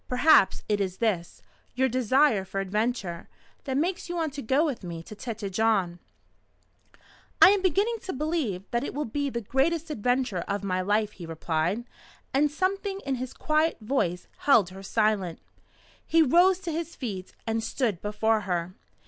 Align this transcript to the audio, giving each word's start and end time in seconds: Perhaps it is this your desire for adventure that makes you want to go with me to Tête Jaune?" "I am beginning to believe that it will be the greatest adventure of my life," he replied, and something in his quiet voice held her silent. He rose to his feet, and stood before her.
Perhaps 0.07 0.63
it 0.67 0.81
is 0.81 0.97
this 0.97 1.43
your 1.75 1.87
desire 1.87 2.43
for 2.43 2.59
adventure 2.59 3.29
that 3.65 3.77
makes 3.77 4.09
you 4.09 4.15
want 4.15 4.33
to 4.33 4.41
go 4.41 4.65
with 4.65 4.83
me 4.83 5.03
to 5.03 5.15
Tête 5.15 5.47
Jaune?" 5.51 5.99
"I 7.39 7.51
am 7.51 7.61
beginning 7.61 7.97
to 8.05 8.11
believe 8.11 8.63
that 8.71 8.83
it 8.83 8.95
will 8.95 9.05
be 9.05 9.29
the 9.29 9.41
greatest 9.41 9.91
adventure 9.91 10.43
of 10.47 10.63
my 10.63 10.81
life," 10.81 11.11
he 11.11 11.27
replied, 11.27 11.85
and 12.33 12.49
something 12.49 12.99
in 13.05 13.13
his 13.21 13.31
quiet 13.31 13.77
voice 13.79 14.27
held 14.37 14.69
her 14.71 14.81
silent. 14.81 15.37
He 16.03 16.23
rose 16.23 16.57
to 16.61 16.71
his 16.71 16.95
feet, 16.95 17.33
and 17.45 17.63
stood 17.63 18.01
before 18.01 18.41
her. 18.49 18.73